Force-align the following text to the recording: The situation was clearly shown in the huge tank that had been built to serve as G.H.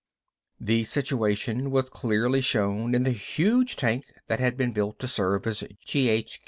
The 0.59 0.83
situation 0.85 1.69
was 1.69 1.91
clearly 1.91 2.41
shown 2.41 2.95
in 2.95 3.03
the 3.03 3.11
huge 3.11 3.75
tank 3.75 4.05
that 4.29 4.39
had 4.39 4.57
been 4.57 4.71
built 4.71 4.97
to 4.97 5.07
serve 5.07 5.45
as 5.45 5.63
G.H. 5.85 6.39